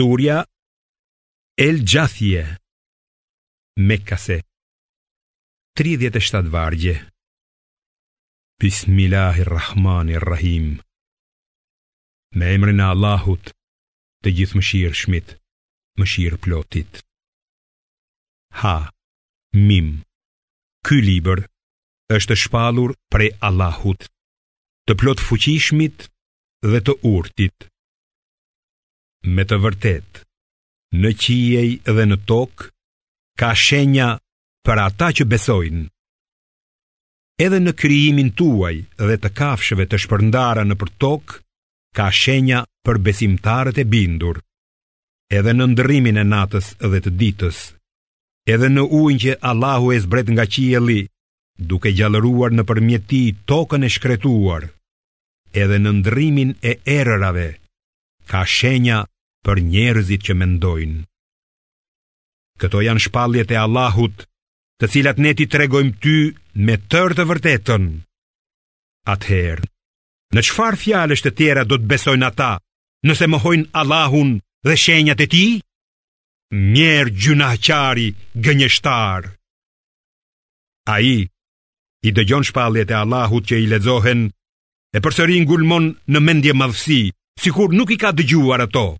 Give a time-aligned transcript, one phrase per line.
[0.00, 0.38] Surja
[1.68, 2.44] El Gjathje
[3.88, 4.36] Mekase
[5.74, 6.94] 37 vargje
[8.62, 10.66] Bismillahirrahmanirrahim
[12.38, 13.44] Me emrin e Allahut
[14.22, 15.28] Të gjithë më shirë shmit
[15.98, 16.92] Më shirë plotit
[18.62, 18.76] Ha
[19.66, 19.88] Mim
[20.86, 21.38] Ky liber
[22.20, 24.00] është shpalur prej Allahut
[24.86, 25.96] Të plot fuqishmit
[26.70, 27.58] Dhe të urtit
[29.26, 30.20] me të vërtet
[30.98, 32.68] Në qijej dhe në tok
[33.38, 34.16] Ka shenja
[34.66, 35.84] për ata që besojnë
[37.46, 41.38] Edhe në kryimin tuaj dhe të kafshëve të shpërndara në për tok
[41.96, 44.38] Ka shenja për besimtarët e bindur
[45.34, 47.58] Edhe në ndërimin e natës dhe të ditës
[48.48, 51.02] Edhe në ujnë që Allahu e zbret nga qijeli
[51.70, 54.68] Duke gjallëruar në përmjeti tokën e shkretuar
[55.62, 57.48] Edhe në ndërimin e erërave
[58.30, 58.98] ka shenja
[59.46, 61.00] për njerëzit që mendojnë.
[62.60, 64.26] Këto janë shpalljet e Allahut,
[64.78, 66.16] të cilat ne ti tregojmë ty
[66.66, 67.86] me tërë të vërtetën.
[69.14, 69.68] Atëherë,
[70.34, 72.52] në qëfar fjallësht të tjera do të besojnë ata,
[73.06, 74.34] nëse më hojnë Allahun
[74.66, 75.46] dhe shenjat e ti?
[76.74, 78.08] Mjerë gjunahqari
[78.44, 79.22] gënjështar.
[80.88, 81.16] A i,
[82.02, 84.22] i dëgjon shpalljet e Allahut që i ledzohen,
[84.96, 87.02] e përsërin gulmon në mendje madhësi,
[87.40, 88.98] si kur nuk i ka dëgjuar ato,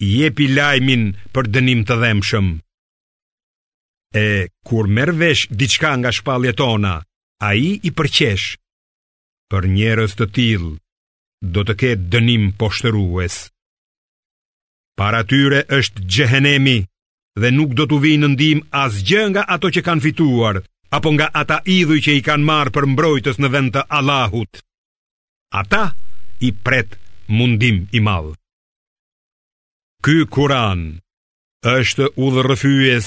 [0.00, 2.46] i lajmin për dënim të dhemshëm.
[4.14, 4.26] E,
[4.66, 6.60] kur mervesh diçka nga shpalljet
[7.48, 8.46] a i i përqesh,
[9.50, 10.72] për njerës të tillë
[11.54, 13.50] do të ketë dënim poshtërues.
[14.96, 16.78] Para tyre është gjehenemi,
[17.40, 20.62] dhe nuk do të vinë ndim as gjë nga ato që kanë fituar,
[20.96, 24.52] apo nga ata idhuj që i kanë marë për mbrojtës në vend të Allahut.
[25.60, 25.82] Ata
[26.46, 28.34] i pretë, mundim i madh.
[30.04, 30.82] Ky Kur'an
[31.64, 33.06] është udhërrëfyes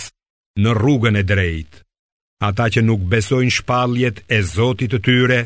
[0.58, 1.84] në rrugën e drejtë.
[2.42, 5.40] Ata që nuk besojnë shpalljet e Zotit të tyre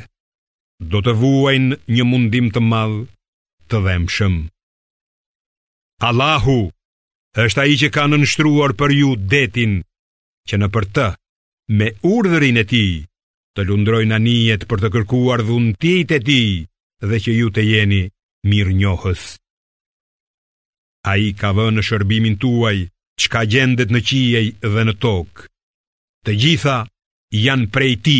[0.91, 2.97] do të vuajnë një mundim të madh
[3.71, 4.35] të dhëmshëm.
[6.09, 6.59] Allahu
[7.43, 9.73] është ai që ka nënshtruar për ju detin
[10.49, 11.07] që në për të
[11.77, 12.93] me urdhërin e tij
[13.55, 16.51] të lundrojnë anijet për të kërkuar dhuntit e tij
[17.07, 18.03] dhe që ju të jeni
[18.49, 19.37] mirë njohës.
[21.09, 22.89] A i ka vë në shërbimin tuaj,
[23.31, 25.45] ka gjendet në qiej dhe në tokë.
[26.25, 26.75] Të gjitha
[27.37, 28.19] janë prej ti.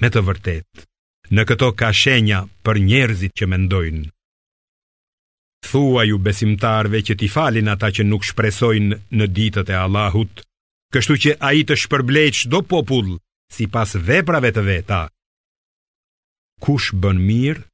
[0.00, 0.86] Me të vërtet,
[1.34, 4.04] në këto ka shenja për njerëzit që mendojnë.
[5.68, 10.42] Thua ju besimtarve që ti falin ata që nuk shpresojnë në ditët e Allahut,
[10.94, 13.18] kështu që a i të shpërblejt shdo popull,
[13.54, 15.02] si pas veprave të veta.
[16.60, 17.64] Kush bën mirë,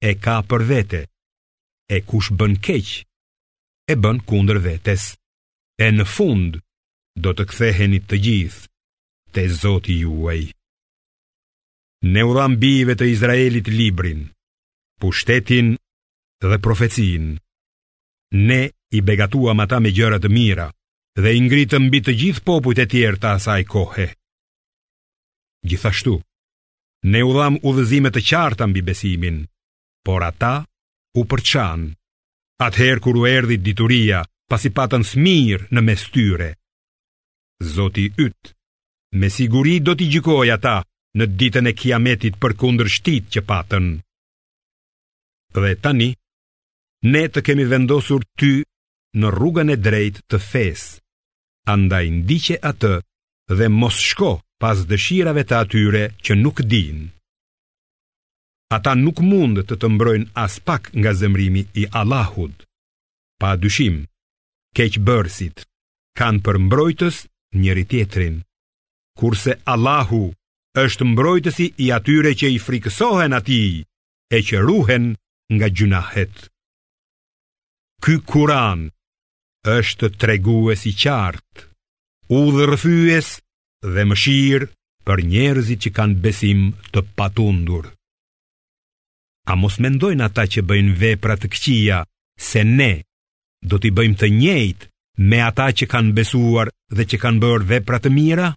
[0.00, 1.00] e ka për vete,
[1.88, 2.88] e kush bën keq,
[3.88, 5.16] e bën kundër vetes.
[5.76, 6.54] E në fund
[7.20, 8.68] do të ktheheni të gjithë
[9.36, 10.40] te Zoti juaj.
[12.12, 14.22] Ne u dham bijve të Izraelit librin,
[15.00, 15.74] pushtetin
[16.40, 17.36] dhe profecin.
[18.32, 18.60] Ne
[18.96, 20.68] i begatuam ata me gjëra të mira
[21.20, 24.06] dhe i ngritëm mbi të gjithë popujt e tjerë të asaj kohe.
[25.68, 26.16] Gjithashtu,
[27.12, 29.44] ne u dham udhëzime të qarta mbi besimin,
[30.06, 30.54] por ata
[31.20, 31.80] u përçan.
[32.66, 36.50] Atëherë kur u erdhi dituria, pasi patën smirë në mes tyre.
[37.74, 38.52] Zoti yt,
[39.18, 40.76] me siguri do t'i gjykoj ata
[41.18, 43.86] në ditën e kiametit për kundër shtit që patën.
[45.58, 46.10] Dhe tani,
[47.12, 48.52] ne të kemi vendosur ty
[49.20, 50.96] në rrugën e drejt të fesë.
[51.74, 52.94] Andaj ndiqe atë
[53.58, 57.06] dhe mos shko pas dëshirave të atyre që nuk dinë
[58.68, 62.54] ata nuk mund të të mbrojnë as pak nga zemrimi i Allahut.
[63.40, 64.04] Pa dyshim,
[64.76, 65.62] keqbërësit
[66.18, 67.16] kanë për mbrojtës
[67.62, 68.36] njëri tjetrin,
[69.20, 70.22] kurse Allahu
[70.84, 73.58] është mbrojtësi i atyre që i frikësohen ati
[74.32, 75.04] e që ruhen
[75.56, 76.34] nga gjunahet.
[78.02, 78.88] Ky Kur'an
[79.76, 81.68] është treguesi i qartë,
[82.40, 83.28] udhërrfyes
[83.94, 84.66] dhe mëshirë
[85.06, 87.92] për njerëzit që kanë besim të patundur.
[89.46, 92.00] A mos mendojnë ata që bëjnë vepra të këqija,
[92.46, 92.90] se ne
[93.70, 94.88] do t'i bëjmë të njëjtë
[95.30, 98.48] me ata që kanë besuar dhe që kanë bërë vepra të mira?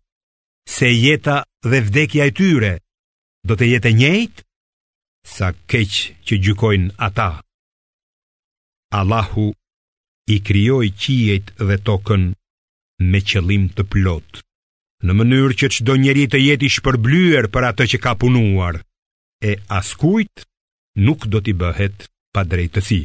[0.75, 1.35] Se jeta
[1.69, 2.73] dhe vdekja e tyre
[3.47, 4.43] do të jetë e njëjtë
[5.35, 7.29] sa keq që gjykojnë ata.
[8.99, 9.47] Allahu
[10.35, 12.23] i krijoi qiejt dhe tokën
[13.11, 14.41] me qëllim të plot,
[15.05, 18.81] në mënyrë që çdo njeri të jetë i shpërblyer për atë që ka punuar.
[19.49, 20.47] E askujt
[21.05, 21.97] nuk do t'i bëhet
[22.33, 23.01] pa drejtësi.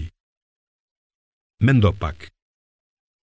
[1.66, 2.28] Mendo pak,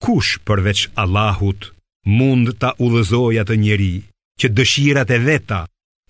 [0.04, 1.72] kush përveç Allahut
[2.20, 3.94] mund t'a u dhezoja të njeri
[4.40, 5.62] që dëshirat e veta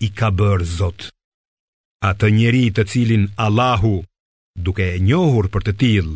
[0.06, 1.08] i ka bërë zotë?
[2.08, 3.96] A të njeri të cilin Allahu,
[4.64, 6.14] duke e njohur për të tilë,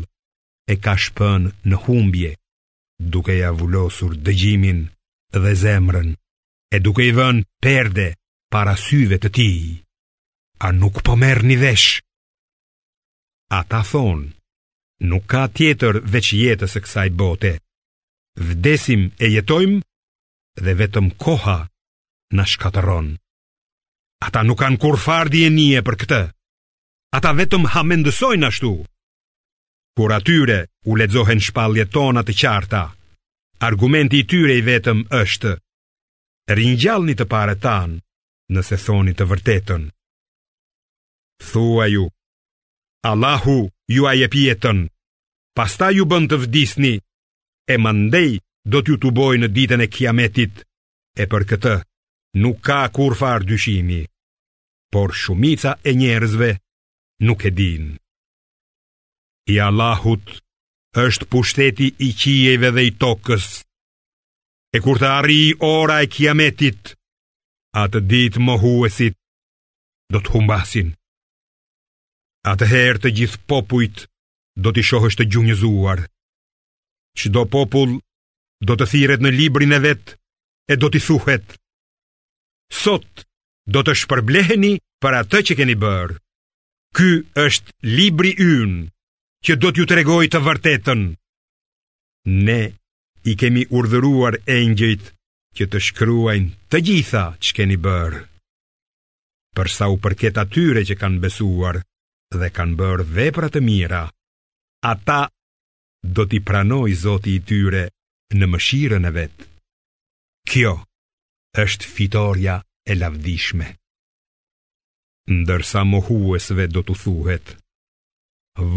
[0.73, 2.31] e ka shpën në humbje,
[3.13, 4.79] duke e avullosur dëgjimin
[5.41, 6.09] dhe zemrën,
[6.73, 8.07] e duke i vën perde
[8.51, 9.51] para syve të ti,
[10.65, 12.04] a nuk po merë një veshë?
[13.51, 14.31] Ata thonë,
[15.05, 17.53] nuk ka tjetër veç jetës e kësaj bote.
[18.49, 19.81] Vdesim e jetojmë
[20.65, 21.57] dhe vetëm koha
[22.35, 23.11] në shkateron.
[24.25, 26.21] Ata nuk kanë kur fardi e nije për këtë.
[27.17, 28.71] Ata vetëm mendësojnë ashtu.
[29.95, 32.81] Kur atyre u ledzohen shpalje tona të qarta,
[33.63, 35.53] argumenti i tyre i vetëm është,
[36.57, 38.01] rinjallni të pare tanë
[38.55, 39.83] nëse thoni të vërtetën.
[41.51, 42.03] Thua ju,
[43.11, 44.79] Allahu ju a je pjetën,
[45.57, 46.93] pasta ju bënd të vdisni,
[47.73, 48.31] e mandej
[48.71, 50.55] do t'ju të boj në ditën e kiametit,
[51.21, 51.73] e për këtë
[52.41, 54.01] nuk ka kur farë dyshimi,
[54.93, 56.49] por shumica e njerëzve
[57.27, 57.83] nuk e din.
[59.53, 60.25] I Allahut
[61.05, 63.45] është pushteti i qijeve dhe i tokës,
[64.75, 65.41] e kur të arri
[65.71, 66.81] ora e kiametit,
[67.83, 69.15] atë ditë më huesit,
[70.11, 70.95] do të humbasin.
[72.45, 74.03] Atëherë të gjithë popujt
[74.65, 76.01] do t'i shohështë të gjunjëzuar.
[77.21, 77.95] Çdo popull
[78.69, 80.13] do të thirret në librin e vetë
[80.73, 81.57] e do t'i thuhet:
[82.81, 83.25] Sot
[83.75, 84.71] do të shpërbleheni
[85.01, 86.19] për atë që keni bërë.
[86.97, 87.09] Ky
[87.45, 88.77] është libri ynë
[89.45, 91.01] që do t'ju tregojë të, të vërtetën.
[92.45, 92.59] Ne
[93.25, 95.09] i kemi urdhëruar engjëjt
[95.57, 98.21] që të shkruajnë të gjitha që keni bërë.
[99.57, 101.81] Përsa u përket atyre që kanë besuar,
[102.41, 104.03] dhe kanë bërë vepra të mira.
[104.91, 105.21] Ata
[106.15, 107.85] do t'i pranoj Zoti i tyre
[108.37, 109.37] në mëshirën e vet.
[110.49, 110.75] Kjo
[111.63, 113.67] është fitorja e lavdishme.
[115.33, 117.55] Ndërsa mohuesve do t'u thuhet: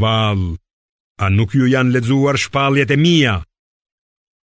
[0.00, 0.56] val,
[1.20, 3.34] a nuk ju janë lexuar shpalljet e mia?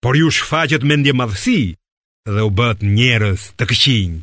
[0.00, 1.62] Por ju shfaqet me ndje madhësi
[2.34, 4.14] dhe u bët njerës të këqinj.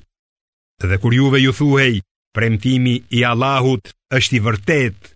[0.89, 2.01] Dhe kur juve ju thuhej,
[2.33, 5.11] premtimi i Allahut është i vërtet,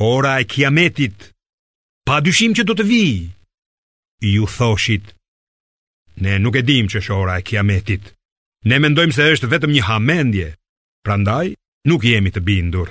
[0.00, 1.30] ora e kiametit,
[2.06, 3.04] pa dyshim që do të vi,
[4.24, 5.14] ju thoshit,
[6.24, 8.12] ne nuk e dim që është ora e kiametit,
[8.70, 10.48] ne mendojmë se është vetëm një hamendje,
[11.06, 11.54] prandaj
[11.90, 12.88] nuk jemi të bindur.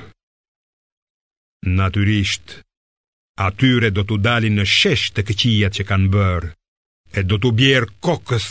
[1.64, 2.60] Natyrisht,
[3.40, 6.50] atyre do t'u dalin në shesh të këqijat që kanë bërë,
[7.20, 8.48] e do t'u bjerë kokës,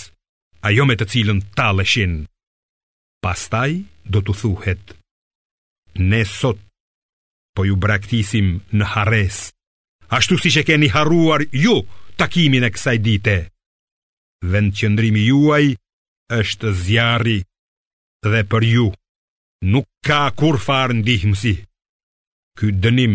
[0.70, 2.22] ajo me të cilën talëshin.
[3.22, 4.94] Pastaj, do të thuhet
[5.94, 6.58] Ne sot
[7.56, 9.40] po ju braktisim në hares
[10.16, 11.78] Ashtu si që keni haruar ju
[12.20, 13.36] takimin e kësaj dite
[14.52, 15.64] në qëndrimi juaj
[16.40, 17.38] është zjari
[18.26, 18.86] dhe për ju
[19.74, 21.54] nuk ka kur farë ndihmësi
[22.60, 23.14] Ky dënim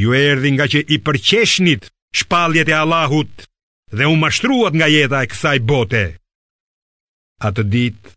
[0.00, 1.88] ju erdi nga që i përqeshnit
[2.20, 3.48] shpaljet e Allahut
[3.98, 6.04] dhe u mashtruat nga jeta e kësaj bote
[7.48, 8.12] Atë ditë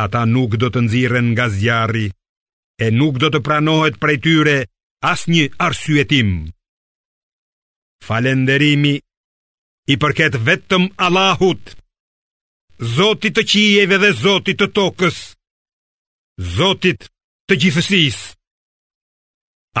[0.00, 2.06] ata nuk do të nxirren nga zjarri
[2.84, 4.56] e nuk do të pranohet prej tyre
[5.12, 6.30] asnjë arsyetim.
[8.06, 8.94] Falënderimi
[9.88, 11.62] i përket vetëm Allahut,
[12.96, 15.18] Zotit të qiejve dhe Zotit të tokës,
[16.56, 17.06] Zotit
[17.48, 18.24] të gjithësisë.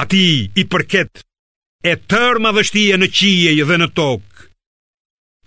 [0.02, 1.24] Ati i përket
[1.84, 4.46] e tërë madhështia në qiejë dhe në tokë.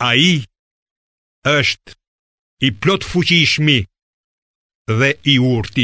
[0.09, 0.27] Ai
[1.57, 1.95] është
[2.67, 3.87] i plot fuqishëm
[4.91, 5.75] dhe i urti.